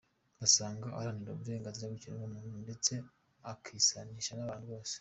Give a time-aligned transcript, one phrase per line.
[0.39, 2.93] Basanga aharanira uburenganzira bw’ikiremwamuntu, ndetse
[3.51, 4.89] akisanisha n’abantu bose.